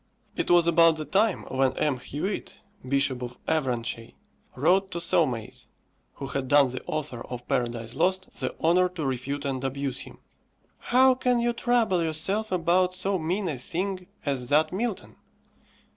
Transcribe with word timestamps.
It 0.35 0.49
was 0.49 0.65
about 0.65 0.95
the 0.95 1.05
time 1.05 1.43
when 1.43 1.73
M. 1.77 1.97
Huet, 1.99 2.55
Bishop 2.83 3.21
of 3.21 3.37
Avranches, 3.47 4.13
wrote 4.57 4.89
to 4.89 4.97
Saumaise, 4.99 5.67
who 6.13 6.25
had 6.25 6.47
done 6.47 6.69
the 6.69 6.83
author 6.87 7.23
of 7.27 7.47
"Paradise 7.47 7.93
Lost" 7.93 8.33
the 8.39 8.55
honour 8.63 8.89
to 8.89 9.05
refute 9.05 9.45
and 9.45 9.63
abuse 9.63 9.99
him, 9.99 10.17
"_How 10.87 11.19
can 11.19 11.39
you 11.39 11.53
trouble 11.53 12.01
yourself 12.01 12.51
about 12.51 12.95
so 12.95 13.19
mean 13.19 13.47
a 13.47 13.59
thing 13.59 14.07
as 14.25 14.49
that 14.49 14.73
Milton? 14.73 15.17